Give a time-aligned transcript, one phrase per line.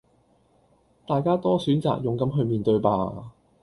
[1.05, 3.31] 大家多選擇勇敢去面對吧！